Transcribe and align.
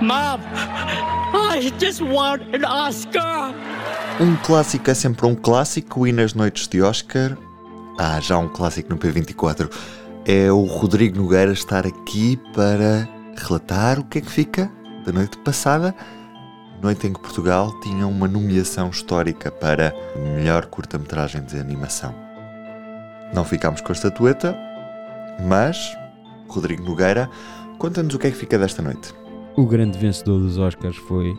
Mom, 0.00 0.40
I 1.32 1.72
just 1.80 2.02
want 2.02 2.42
an 2.54 2.66
Oscar. 2.68 3.54
Um 4.20 4.36
clássico 4.36 4.90
é 4.90 4.94
sempre 4.94 5.24
um 5.26 5.34
clássico 5.34 6.06
e 6.06 6.12
nas 6.12 6.34
noites 6.34 6.68
de 6.68 6.82
Oscar. 6.82 7.36
Ah, 7.98 8.20
já 8.20 8.36
um 8.36 8.46
clássico 8.46 8.90
no 8.90 8.98
P24. 8.98 9.70
É 10.26 10.52
o 10.52 10.64
Rodrigo 10.64 11.16
Nogueira 11.16 11.50
estar 11.50 11.86
aqui 11.86 12.38
para 12.52 13.08
relatar 13.38 13.98
o 13.98 14.04
que 14.04 14.18
é 14.18 14.20
que 14.20 14.30
fica 14.30 14.70
da 15.06 15.12
noite 15.12 15.38
passada. 15.38 15.94
Noite 16.82 17.06
em 17.06 17.14
que 17.14 17.20
Portugal 17.20 17.72
tinha 17.80 18.06
uma 18.06 18.28
nomeação 18.28 18.90
histórica 18.90 19.50
para 19.50 19.94
melhor 20.36 20.66
curta-metragem 20.66 21.42
de 21.42 21.58
animação. 21.58 22.14
Não 23.32 23.46
ficámos 23.46 23.80
com 23.80 23.92
a 23.92 23.94
estatueta, 23.94 24.54
mas 25.48 25.96
Rodrigo 26.48 26.84
Nogueira, 26.84 27.30
conta-nos 27.78 28.14
o 28.14 28.18
que 28.18 28.26
é 28.26 28.30
que 28.30 28.36
fica 28.36 28.58
desta 28.58 28.82
noite. 28.82 29.25
O 29.56 29.64
grande 29.64 29.96
vencedor 29.96 30.38
dos 30.38 30.58
Oscars 30.58 30.96
foi 30.96 31.34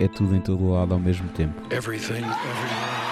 É 0.00 0.08
tudo 0.08 0.34
em 0.34 0.40
todo 0.40 0.70
lado 0.70 0.94
ao 0.94 0.98
mesmo 0.98 1.28
tempo. 1.28 1.54
Everything, 1.70 2.24
everywhere. 2.24 3.04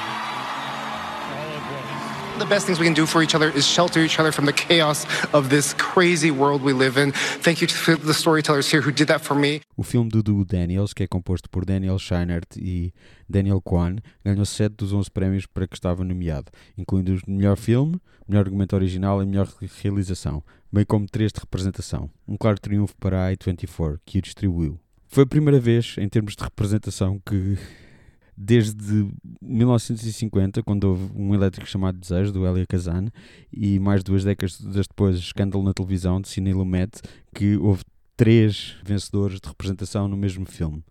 The 2.38 2.46
best 2.46 2.66
things 2.66 2.80
we 2.80 2.86
can 2.86 2.94
do 2.94 3.06
for 3.06 3.22
each 3.22 3.36
other 3.36 3.52
is 3.54 3.66
shelter 3.66 4.02
each 4.02 4.18
other 4.18 4.32
from 4.32 4.46
the 4.46 4.52
chaos 4.52 5.06
of 5.34 5.50
this 5.50 5.74
crazy 5.74 6.30
world 6.30 6.64
we 6.64 6.72
live 6.72 6.98
in. 6.98 7.12
Thank 7.12 7.60
you 7.60 7.68
to 7.68 7.96
the 7.96 8.14
storytellers 8.14 8.72
here 8.72 8.80
who 8.80 8.90
did 8.90 9.06
that 9.08 9.20
for 9.22 9.36
me. 9.36 9.60
O 9.76 9.82
filme 9.82 10.08
do 10.08 10.22
duo 10.22 10.44
Daniels, 10.44 10.94
que 10.94 11.04
é 11.04 11.06
composto 11.06 11.50
por 11.50 11.66
Daniel 11.66 11.98
Scheinert 11.98 12.56
e 12.56 12.92
Daniel 13.28 13.60
Kwan, 13.60 13.96
ganhou 14.24 14.46
7 14.46 14.74
dos 14.74 14.92
11 14.94 15.10
prémios 15.10 15.46
para 15.46 15.68
que 15.68 15.76
estava 15.76 16.02
nomeado, 16.02 16.50
incluindo 16.76 17.14
de 17.14 17.22
melhor 17.30 17.56
filme, 17.56 18.00
melhor 18.26 18.46
argumento 18.46 18.74
original 18.74 19.22
e 19.22 19.26
melhor 19.26 19.46
realização, 19.82 20.42
bem 20.72 20.84
como 20.84 21.06
3 21.06 21.32
de 21.32 21.40
representação. 21.40 22.10
Um 22.26 22.36
claro 22.36 22.58
triunfo 22.58 22.94
para 22.98 23.28
a 23.28 23.32
A24, 23.32 23.98
que 24.06 24.18
o 24.18 24.22
distribuiu. 24.22 24.80
Foi 25.08 25.24
a 25.24 25.26
primeira 25.26 25.60
vez, 25.60 25.96
em 25.98 26.08
termos 26.08 26.34
de 26.34 26.42
representação, 26.42 27.20
que 27.26 27.58
desde 28.34 29.06
1950, 29.42 30.62
quando 30.62 30.84
houve 30.84 31.10
um 31.14 31.34
elétrico 31.34 31.68
chamado 31.68 31.98
Desejo, 31.98 32.32
do 32.32 32.46
Elia 32.46 32.66
Kazan, 32.66 33.08
e 33.52 33.78
mais 33.78 34.02
duas 34.02 34.24
décadas 34.24 34.58
depois, 34.58 35.16
Escândalo 35.16 35.62
na 35.62 35.74
televisão, 35.74 36.20
de 36.20 36.28
Cine 36.28 36.54
Lumet, 36.54 37.00
que 37.34 37.56
houve 37.58 37.82
três 38.16 38.76
vencedores 38.82 39.40
de 39.40 39.48
representação 39.48 40.08
no 40.08 40.16
mesmo 40.16 40.46
filme. 40.46 40.82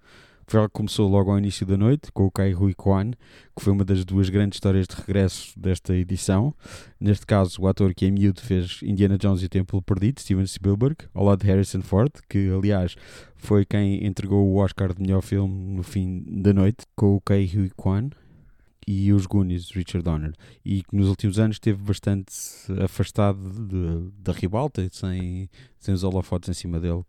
Que 0.51 0.67
começou 0.67 1.07
logo 1.07 1.31
ao 1.31 1.37
início 1.37 1.65
da 1.65 1.77
noite, 1.77 2.11
com 2.11 2.25
o 2.25 2.29
Kai 2.29 2.53
Hui 2.53 2.73
Kwan, 2.73 3.11
que 3.55 3.63
foi 3.63 3.71
uma 3.71 3.85
das 3.85 4.03
duas 4.03 4.27
grandes 4.27 4.57
histórias 4.57 4.85
de 4.85 4.97
regresso 4.97 5.57
desta 5.57 5.95
edição. 5.95 6.53
Neste 6.99 7.25
caso, 7.25 7.61
o 7.61 7.67
ator 7.67 7.93
que 7.93 8.05
em 8.05 8.11
miúdo 8.11 8.41
fez 8.41 8.81
Indiana 8.83 9.17
Jones 9.17 9.41
e 9.41 9.45
o 9.45 9.49
Templo 9.49 9.81
Perdido, 9.81 10.19
Steven 10.19 10.45
Spielberg, 10.45 11.05
ao 11.13 11.23
lado 11.23 11.39
de 11.39 11.47
Harrison 11.47 11.81
Ford, 11.81 12.11
que 12.27 12.49
aliás 12.49 12.97
foi 13.33 13.63
quem 13.63 14.05
entregou 14.05 14.45
o 14.45 14.57
Oscar 14.57 14.93
de 14.93 15.01
melhor 15.01 15.21
filme 15.21 15.77
no 15.77 15.83
fim 15.83 16.21
da 16.27 16.51
noite, 16.51 16.85
com 16.97 17.15
o 17.15 17.21
Kai 17.21 17.49
Hui 17.55 17.71
Kwan 17.77 18.09
e 18.85 19.13
os 19.13 19.25
Goonies, 19.25 19.71
Richard 19.71 20.03
Donner, 20.03 20.33
e 20.65 20.83
que 20.83 20.93
nos 20.93 21.07
últimos 21.07 21.39
anos 21.39 21.55
esteve 21.55 21.81
bastante 21.81 22.33
afastado 22.83 23.39
da 24.19 24.33
ribalta, 24.33 24.85
sem, 24.91 25.49
sem 25.79 25.93
os 25.93 26.03
holofotes 26.03 26.49
em 26.49 26.53
cima 26.53 26.77
dele, 26.77 27.05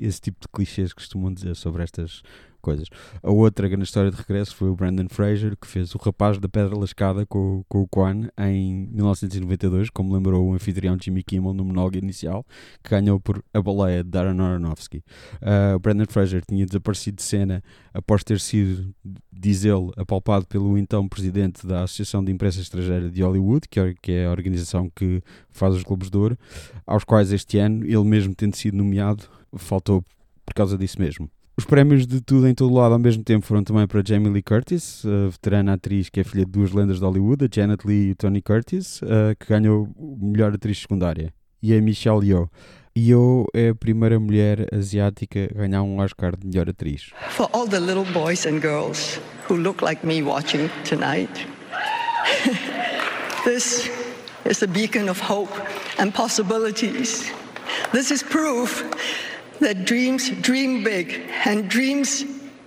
esse 0.00 0.20
tipo 0.20 0.40
de 0.40 0.46
clichês 0.46 0.92
que 0.92 1.00
costumam 1.00 1.34
dizer 1.34 1.56
sobre 1.56 1.82
estas 1.82 2.22
coisas. 2.64 2.88
A 3.22 3.30
outra 3.30 3.68
grande 3.68 3.84
história 3.84 4.10
de 4.10 4.16
regresso 4.16 4.56
foi 4.56 4.70
o 4.70 4.74
Brandon 4.74 5.06
Fraser, 5.10 5.54
que 5.54 5.66
fez 5.66 5.94
O 5.94 5.98
Rapaz 5.98 6.38
da 6.38 6.48
Pedra 6.48 6.76
Lascada 6.76 7.26
com, 7.26 7.62
com 7.68 7.82
o 7.82 7.86
Quan 7.86 8.28
em 8.38 8.88
1992, 8.90 9.90
como 9.90 10.14
lembrou 10.14 10.48
o 10.48 10.54
anfitrião 10.54 10.96
Jimmy 11.00 11.22
Kimmel 11.22 11.52
no 11.52 11.62
monólogo 11.62 11.98
inicial, 11.98 12.44
que 12.82 12.90
ganhou 12.90 13.20
por 13.20 13.44
A 13.52 13.60
Baleia 13.60 14.02
de 14.02 14.08
Darren 14.08 14.40
Aronofsky. 14.40 15.04
Uh, 15.42 15.76
o 15.76 15.78
Brandon 15.78 16.06
Fraser 16.08 16.42
tinha 16.44 16.64
desaparecido 16.64 17.16
de 17.16 17.22
cena 17.22 17.62
após 17.92 18.24
ter 18.24 18.40
sido, 18.40 18.94
diz 19.30 19.64
ele, 19.64 19.90
apalpado 19.96 20.46
pelo 20.46 20.78
então 20.78 21.06
presidente 21.06 21.66
da 21.66 21.82
Associação 21.82 22.24
de 22.24 22.32
Imprensa 22.32 22.60
Estrangeira 22.60 23.10
de 23.10 23.22
Hollywood, 23.22 23.68
que 23.68 23.78
é, 23.78 23.94
que 24.00 24.12
é 24.12 24.26
a 24.26 24.30
organização 24.30 24.88
que 24.88 25.22
faz 25.50 25.74
os 25.74 25.82
Globos 25.82 26.10
de 26.10 26.16
Ouro, 26.16 26.38
aos 26.86 27.04
quais 27.04 27.30
este 27.30 27.58
ano, 27.58 27.84
ele 27.84 28.04
mesmo 28.04 28.34
tendo 28.34 28.56
sido 28.56 28.78
nomeado, 28.78 29.24
faltou 29.56 30.02
por 30.46 30.54
causa 30.54 30.78
disso 30.78 31.00
mesmo. 31.00 31.30
Os 31.56 31.64
prémios 31.64 32.04
de 32.04 32.20
tudo 32.20 32.48
em 32.48 32.54
todo 32.54 32.74
lado 32.74 32.94
ao 32.94 32.98
mesmo 32.98 33.22
tempo 33.22 33.46
foram 33.46 33.62
também 33.62 33.86
para 33.86 34.02
Jamie 34.04 34.28
Lee 34.28 34.42
Curtis, 34.42 35.04
a 35.06 35.30
veterana 35.30 35.74
atriz 35.74 36.08
que 36.08 36.18
é 36.18 36.24
filha 36.24 36.44
de 36.44 36.50
duas 36.50 36.72
lendas 36.72 36.98
de 36.98 37.04
Hollywood, 37.04 37.44
a 37.44 37.48
Janet 37.48 37.86
Lee 37.86 38.08
e 38.08 38.10
o 38.10 38.16
Tony 38.16 38.42
Curtis, 38.42 39.00
que 39.38 39.46
ganhou 39.48 39.88
melhor 39.96 40.52
atriz 40.52 40.80
secundária, 40.80 41.32
e 41.62 41.72
a 41.72 41.80
Michelle 41.80 42.26
Yeoh. 42.26 42.50
Yeoh 42.98 43.46
é 43.54 43.68
a 43.68 43.74
primeira 43.74 44.18
mulher 44.18 44.66
asiática 44.72 45.48
a 45.54 45.58
ganhar 45.58 45.84
um 45.84 45.98
Oscar 45.98 46.36
de 46.36 46.44
melhor 46.44 46.68
atriz. 46.68 47.12
For 47.30 47.48
all 47.52 47.68
the 47.68 47.78
little 47.78 48.06
boys 48.12 48.46
and 48.46 48.58
girls 48.60 49.20
who 49.48 49.56
look 49.56 49.80
like 49.80 50.04
me 50.04 50.22
watching 50.24 50.68
tonight, 50.82 51.46
this 53.44 53.88
is 54.44 54.60
a 54.60 54.66
beacon 54.66 55.08
of 55.08 55.20
hope 55.20 55.52
and 56.00 56.10
possibilities. 56.12 57.32
This 57.92 58.10
is 58.10 58.24
proof 58.24 58.84
that 59.60 59.84
dreams 59.84 60.30
dream 60.40 60.82
big 60.82 61.22
and 61.46 61.68
dreams 61.68 62.24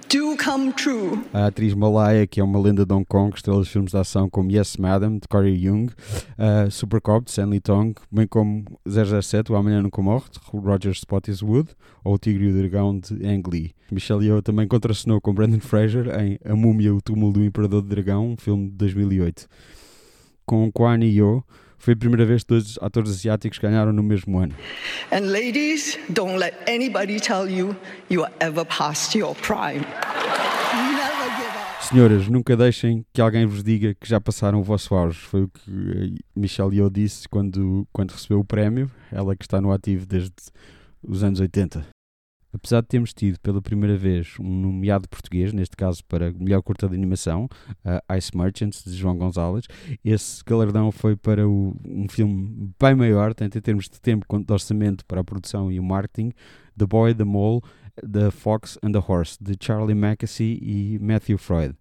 do 0.10 0.38
come 0.38 0.72
true. 0.72 1.22
A 1.34 1.48
atriz 1.48 1.74
Malaya, 1.74 2.26
que 2.26 2.40
é 2.40 2.44
uma 2.44 2.60
lenda 2.60 2.86
de 2.86 2.94
Hong 2.94 3.06
Kong, 3.06 3.36
estrela 3.36 3.62
de 3.62 3.70
filmes 3.70 3.92
de 3.92 3.98
ação 3.98 4.30
como 4.30 4.50
Yes 4.52 4.78
Madam, 4.78 5.18
de 5.18 5.28
Corey 5.28 5.54
Young, 5.54 5.88
uh, 5.88 6.72
Super 6.72 7.02
Cop, 7.02 7.26
de 7.26 7.32
Stanley 7.32 7.60
Tong, 7.60 7.94
bem 8.12 8.26
como 8.26 8.64
007, 8.88 9.52
O 9.52 9.56
Amanhã 9.56 9.82
Nunca 9.82 10.02
Morre, 10.02 10.26
de 10.32 10.40
Roger 10.44 10.94
Spottiswoode, 10.94 11.70
ou 12.04 12.14
O 12.14 12.18
Tigre 12.18 12.46
e 12.46 12.52
o 12.52 12.58
Dragão, 12.58 12.98
de 12.98 13.14
Ang 13.26 13.50
Lee. 13.50 13.74
Michelle 13.92 14.26
Yeoh 14.26 14.42
também 14.42 14.68
contracenou 14.68 15.20
com 15.20 15.34
Brandon 15.34 15.60
Fraser 15.60 16.08
em 16.20 16.40
A 16.46 16.56
Múmia, 16.56 16.94
o 16.94 17.02
Túmulo 17.02 17.34
do 17.34 17.44
Imperador 17.44 17.82
do 17.82 17.90
Dragão, 17.90 18.32
um 18.32 18.38
filme 18.38 18.70
de 18.70 18.76
2008. 18.76 19.48
Com 20.46 20.72
Kwan 20.72 21.04
Yeoh, 21.04 21.44
foi 21.78 21.94
a 21.94 21.98
primeira 21.98 22.26
vez 22.26 22.44
que 22.44 22.50
dois 22.50 22.78
atores 22.82 23.12
asiáticos 23.12 23.60
ganharam 23.60 23.94
no 23.94 24.04
mesmo 24.04 24.38
ano. 24.40 24.54
And 25.12 25.32
ladies, 25.32 25.98
don't 26.10 26.38
let 26.38 26.56
anybody 26.68 27.20
tell 27.20 27.50
you 27.50 27.76
you 28.10 28.24
are 28.24 28.34
ever 28.40 28.66
past 28.66 29.18
your 29.18 29.36
prime. 29.36 29.86
Senhoras, 31.82 32.28
nunca 32.28 32.58
deixem 32.58 33.06
que 33.14 33.22
alguém 33.22 33.46
vos 33.46 33.64
diga 33.64 33.94
que 33.94 34.10
já 34.10 34.20
passaram 34.20 34.60
o 34.60 34.64
vosso 34.64 34.94
auge. 34.94 35.20
Foi 35.20 35.44
o 35.44 35.48
que 35.48 36.16
Michelle 36.36 36.76
Yeoh 36.76 36.90
disse 36.90 37.30
quando, 37.30 37.88
quando 37.94 38.12
recebeu 38.12 38.40
o 38.42 38.46
prémio, 38.46 38.92
ela 39.10 39.36
que 39.38 39.46
está 39.46 39.62
no 39.62 39.72
ativo 39.72 40.06
desde 40.06 40.34
os 41.02 41.24
anos 41.24 41.40
80. 41.40 41.97
Apesar 42.58 42.82
de 42.82 42.88
termos 42.88 43.14
tido 43.14 43.40
pela 43.40 43.62
primeira 43.62 43.96
vez 43.96 44.36
um 44.40 44.62
nomeado 44.62 45.08
português, 45.08 45.54
neste 45.54 45.78
caso 45.78 46.04
para 46.06 46.32
melhor 46.34 46.62
curta 46.64 46.90
de 46.90 46.96
animação, 46.96 47.48
uh, 47.86 48.16
Ice 48.18 48.36
Merchants, 48.36 48.84
de 48.84 48.96
João 48.96 49.16
Gonzalez, 49.16 49.66
esse 50.04 50.44
galardão 50.44 50.92
foi 50.92 51.16
para 51.16 51.48
o, 51.48 51.76
um 51.86 52.10
filme 52.10 52.74
bem 52.80 52.96
maior, 52.96 53.34
tanto 53.34 53.58
em 53.58 53.62
termos 53.62 53.86
de 53.86 54.02
tempo 54.02 54.26
quanto 54.28 54.48
de 54.48 54.54
orçamento 54.54 55.06
para 55.06 55.22
a 55.22 55.24
produção 55.24 55.72
e 55.72 55.80
o 55.80 55.84
marketing, 55.84 56.32
The 56.78 56.86
Boy, 56.88 57.14
The 57.14 57.24
Mole, 57.24 57.62
The 57.96 58.32
Fox 58.32 58.78
and 58.82 58.92
the 58.92 59.04
Horse, 59.08 59.38
de 59.40 59.56
Charlie 59.60 59.96
Mackesy 59.96 60.60
e 60.62 61.00
Matthew 61.00 61.38
Freud. 61.38 61.76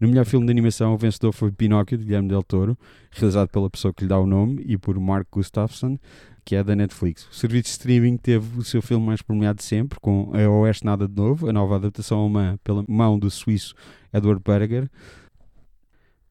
No 0.00 0.06
melhor 0.06 0.26
filme 0.26 0.46
de 0.46 0.52
animação, 0.52 0.94
o 0.94 0.98
vencedor 0.98 1.32
foi 1.32 1.50
Pinóquio, 1.50 1.98
de 1.98 2.04
Guilherme 2.04 2.28
Del 2.28 2.42
Toro, 2.42 2.78
realizado 3.10 3.48
pela 3.48 3.68
pessoa 3.68 3.92
que 3.92 4.04
lhe 4.04 4.08
dá 4.08 4.18
o 4.18 4.26
nome 4.26 4.62
e 4.64 4.78
por 4.78 4.98
Mark 5.00 5.26
Gustafsson, 5.30 5.98
que 6.48 6.56
é 6.56 6.64
da 6.64 6.74
Netflix. 6.74 7.28
O 7.30 7.34
serviço 7.34 7.64
de 7.64 7.68
streaming 7.68 8.16
teve 8.16 8.58
o 8.58 8.64
seu 8.64 8.80
filme 8.80 9.04
mais 9.04 9.20
premiado 9.20 9.58
de 9.58 9.64
sempre, 9.64 10.00
com 10.00 10.32
A 10.32 10.48
Oeste 10.48 10.82
Nada 10.82 11.06
de 11.06 11.14
Novo, 11.14 11.46
a 11.46 11.52
nova 11.52 11.76
adaptação 11.76 12.20
alemã 12.20 12.58
pela 12.64 12.82
mão 12.88 13.18
do 13.18 13.30
suíço 13.30 13.74
Edward 14.10 14.42
Berger, 14.42 14.88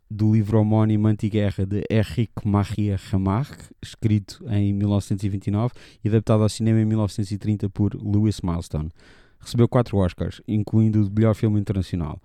do 0.09 0.33
livro 0.33 0.59
homónimo 0.59 1.07
Antiguerra 1.07 1.67
de 1.67 1.83
Erich 1.87 2.31
Maria 2.43 2.97
Remarque, 3.11 3.65
escrito 3.79 4.43
em 4.49 4.73
1929 4.73 5.75
e 6.03 6.07
adaptado 6.07 6.41
ao 6.41 6.49
cinema 6.49 6.81
em 6.81 6.85
1930 6.85 7.69
por 7.69 7.93
Lewis 7.93 8.41
Milestone. 8.41 8.89
Recebeu 9.39 9.69
quatro 9.69 9.99
Oscars, 9.99 10.41
incluindo 10.47 10.99
o 10.99 11.07
de 11.07 11.13
melhor 11.13 11.35
filme 11.35 11.59
internacional. 11.59 12.19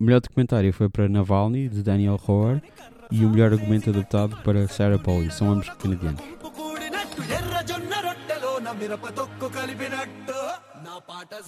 O 0.00 0.04
melhor 0.04 0.22
documentário 0.22 0.72
foi 0.72 0.88
para 0.88 1.10
Navalny, 1.10 1.68
de 1.68 1.82
Daniel 1.82 2.16
Rohr, 2.16 2.62
e 3.10 3.22
o 3.22 3.28
melhor 3.28 3.52
argumento 3.52 3.90
adaptado 3.90 4.34
para 4.42 4.66
Sarah 4.66 4.98
Polley, 4.98 5.30
são 5.30 5.52
ambos 5.52 5.68
canadianos. 5.68 6.35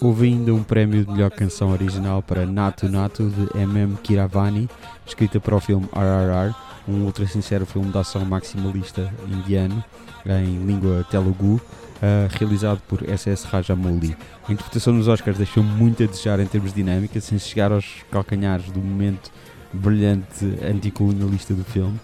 Houve 0.00 0.26
ainda 0.26 0.54
um 0.54 0.62
prémio 0.62 1.04
de 1.04 1.10
melhor 1.10 1.30
canção 1.30 1.70
original 1.70 2.22
para 2.22 2.46
Natu 2.46 2.88
Natu 2.88 3.28
de 3.28 3.58
M.M. 3.58 3.96
Kiravani, 3.96 4.68
escrita 5.06 5.40
para 5.40 5.56
o 5.56 5.60
filme 5.60 5.88
RRR, 5.92 6.54
um 6.86 7.04
ultra 7.04 7.26
sincero 7.26 7.66
filme 7.66 7.90
de 7.90 7.98
ação 7.98 8.24
maximalista 8.24 9.12
indiano 9.26 9.82
em 10.26 10.64
língua 10.64 11.04
telugu, 11.10 11.54
uh, 11.54 12.38
realizado 12.38 12.80
por 12.86 13.08
S.S. 13.08 13.46
Rajamouli. 13.46 14.16
A 14.48 14.52
interpretação 14.52 14.92
nos 14.92 15.08
Oscars 15.08 15.38
deixou 15.38 15.62
muito 15.62 16.02
a 16.02 16.06
desejar 16.06 16.40
em 16.40 16.46
termos 16.46 16.72
de 16.72 16.82
dinâmica, 16.82 17.20
sem 17.20 17.38
chegar 17.38 17.72
aos 17.72 18.04
calcanhares 18.10 18.70
do 18.70 18.80
momento 18.80 19.30
brilhante 19.72 20.44
anticolonialista 20.62 21.54
do 21.54 21.64
filme 21.64 21.98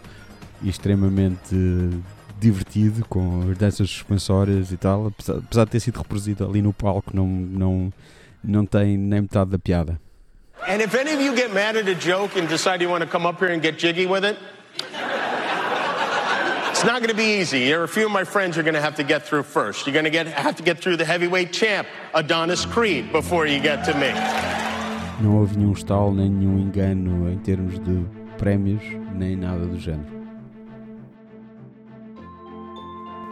e 0.62 0.68
extremamente 0.68 1.54
divertido 2.38 3.04
com 3.08 3.50
as 3.50 3.58
danças 3.58 3.90
suspensórias 3.90 4.72
e 4.72 4.76
tal, 4.76 5.06
apesar, 5.06 5.38
apesar 5.38 5.64
de 5.64 5.70
ter 5.70 5.80
sido 5.80 5.98
reproduzido 5.98 6.44
ali 6.44 6.60
no 6.60 6.72
palco, 6.72 7.10
não, 7.14 7.26
não, 7.26 7.92
não 8.42 8.66
tem 8.66 8.96
nem 8.96 9.22
metade 9.22 9.50
da 9.50 9.58
piada. 9.58 10.00
And 10.66 10.80
if 10.80 10.94
any 10.94 11.12
of 11.12 11.20
you 11.20 11.34
get 11.36 11.52
mad 11.52 11.76
at 11.76 11.88
a 11.88 11.94
joke 11.94 12.38
and 12.38 12.48
decide 12.48 12.82
you 12.82 12.90
want 12.90 13.02
to 13.02 13.10
come 13.10 13.26
up 13.26 13.38
here 13.38 13.52
and 13.52 13.60
get 13.60 13.78
jiggy 13.78 14.06
with 14.06 14.24
it, 14.24 14.38
it's 16.70 16.84
not 16.84 17.00
going 17.00 17.10
to 17.10 17.14
be 17.14 17.40
easy. 17.40 17.66
There 17.66 17.80
are 17.80 17.84
a 17.84 17.88
few 17.88 18.06
of 18.06 18.12
my 18.12 18.24
friends 18.24 18.56
you're 18.56 18.64
going 18.64 18.74
to 18.74 18.80
have 18.80 18.96
to 18.96 19.04
get 19.04 19.26
through 19.26 19.42
first. 19.42 19.86
You're 19.86 19.92
going 19.92 20.06
to 20.06 20.10
get, 20.10 20.26
have 20.26 20.56
to 20.56 20.62
get 20.62 20.80
through 20.80 20.96
the 20.96 21.04
heavyweight 21.04 21.52
champ, 21.52 21.86
Adonis 22.14 22.64
Creed, 22.64 23.12
before 23.12 23.46
you 23.46 23.60
get 23.60 23.84
to 23.84 23.94
me. 23.94 24.12
Não 25.20 25.36
houve 25.36 25.56
nenhum 25.56 25.72
estalo, 25.72 26.12
nem 26.14 26.30
nenhum 26.30 26.58
engano 26.58 27.30
em 27.30 27.38
termos 27.38 27.78
de 27.78 28.04
prémios, 28.38 28.82
nem 29.14 29.36
nada 29.36 29.66
do 29.66 29.78
género. 29.78 30.23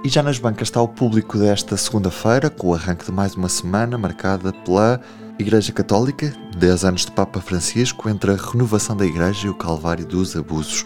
E 0.05 0.09
já 0.09 0.23
nas 0.23 0.39
bancas 0.39 0.69
está 0.69 0.83
o 0.83 0.89
público 0.89 1.39
desta 1.39 1.77
segunda-feira, 1.77 2.51
com 2.51 2.69
o 2.69 2.75
arranque 2.75 3.05
de 3.05 3.13
mais 3.13 3.37
uma 3.37 3.49
semana 3.49 3.97
marcada 3.97 4.53
pela 4.53 5.01
Igreja 5.39 5.73
Católica, 5.73 6.35
10 6.57 6.85
anos 6.85 7.07
de 7.07 7.13
Papa 7.13 7.41
Francisco, 7.41 8.09
entre 8.09 8.33
a 8.33 8.37
renovação 8.37 8.97
da 8.97 9.07
Igreja 9.07 9.47
e 9.47 9.51
o 9.51 9.55
Calvário 9.55 10.05
dos 10.05 10.37
Abusos. 10.37 10.85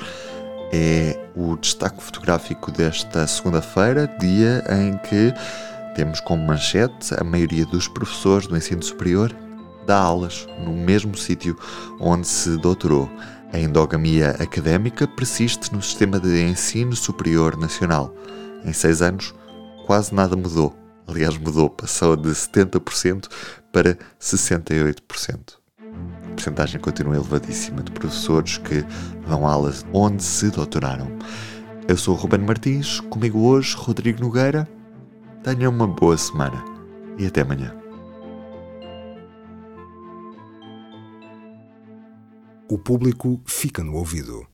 É 0.70 1.18
o 1.34 1.56
destaque 1.56 2.02
fotográfico 2.02 2.70
desta 2.70 3.26
segunda-feira, 3.26 4.06
dia 4.20 4.62
em 4.68 4.98
que 4.98 5.32
temos 5.94 6.20
como 6.20 6.46
manchete 6.46 7.14
a 7.18 7.24
maioria 7.24 7.64
dos 7.64 7.88
professores 7.88 8.46
do 8.46 8.56
ensino 8.56 8.82
superior 8.82 9.34
dá 9.86 9.96
aulas 9.96 10.46
no 10.58 10.72
mesmo 10.72 11.16
sítio 11.16 11.56
onde 12.00 12.26
se 12.26 12.56
doutorou. 12.58 13.08
A 13.52 13.58
endogamia 13.58 14.30
académica 14.40 15.06
persiste 15.06 15.72
no 15.72 15.80
sistema 15.80 16.18
de 16.18 16.42
ensino 16.42 16.94
superior 16.96 17.56
nacional. 17.56 18.12
Em 18.66 18.72
seis 18.72 19.00
anos, 19.00 19.32
quase 19.86 20.12
nada 20.12 20.36
mudou. 20.36 20.74
Aliás, 21.06 21.38
mudou, 21.38 21.70
passou 21.70 22.16
de 22.16 22.30
70% 22.30 23.28
para 23.72 23.96
68%. 24.20 25.54
A 25.78 26.34
percentagem 26.34 26.80
continua 26.80 27.14
elevadíssima 27.14 27.80
de 27.80 27.92
professores 27.92 28.58
que 28.58 28.84
dão 29.28 29.46
aulas 29.46 29.86
onde 29.92 30.20
se 30.22 30.50
doutoraram. 30.50 31.06
Eu 31.86 31.96
sou 31.96 32.16
o 32.16 32.18
Ruben 32.18 32.40
Martins, 32.40 32.98
comigo 32.98 33.38
hoje 33.38 33.76
Rodrigo 33.76 34.20
Nogueira. 34.20 34.68
Tenha 35.44 35.70
uma 35.70 35.86
boa 35.86 36.16
semana 36.16 36.62
e 37.16 37.24
até 37.24 37.42
amanhã. 37.42 37.72
O 42.68 42.76
público 42.76 43.40
fica 43.46 43.84
no 43.84 43.94
ouvido. 43.94 44.44